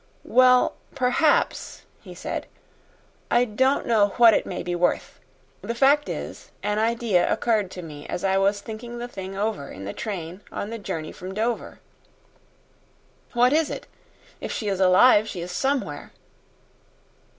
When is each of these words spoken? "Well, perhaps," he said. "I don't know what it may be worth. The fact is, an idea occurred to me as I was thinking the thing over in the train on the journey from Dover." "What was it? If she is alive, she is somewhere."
"Well, 0.25 0.77
perhaps," 0.95 1.83
he 2.01 2.15
said. 2.15 2.47
"I 3.29 3.45
don't 3.45 3.85
know 3.85 4.13
what 4.17 4.33
it 4.33 4.47
may 4.47 4.63
be 4.63 4.73
worth. 4.73 5.19
The 5.61 5.75
fact 5.75 6.09
is, 6.09 6.49
an 6.63 6.79
idea 6.79 7.31
occurred 7.31 7.69
to 7.69 7.83
me 7.83 8.07
as 8.07 8.23
I 8.23 8.39
was 8.39 8.61
thinking 8.61 8.97
the 8.97 9.07
thing 9.07 9.37
over 9.37 9.69
in 9.69 9.85
the 9.85 9.93
train 9.93 10.41
on 10.51 10.71
the 10.71 10.79
journey 10.79 11.11
from 11.11 11.35
Dover." 11.35 11.81
"What 13.33 13.53
was 13.53 13.69
it? 13.69 13.85
If 14.39 14.51
she 14.51 14.69
is 14.69 14.79
alive, 14.79 15.29
she 15.29 15.41
is 15.41 15.51
somewhere." 15.51 16.11